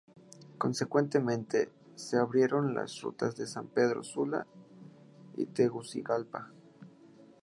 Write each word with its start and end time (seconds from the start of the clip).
Consecuentemente 0.57 1.69
se 1.93 2.17
abrieron 2.17 2.73
las 2.73 2.99
rutas 3.03 3.35
de 3.35 3.45
San 3.45 3.67
Pedro 3.67 4.03
Sula 4.03 4.47
y 5.37 5.45
Tegucigalpa. 5.45 6.51